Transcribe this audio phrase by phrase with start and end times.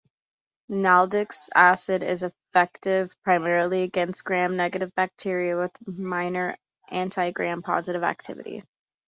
[0.71, 6.57] Nalidixic acid is effective primarily against gram-negative bacteria, with minor
[6.89, 8.63] anti-gram-positive activity.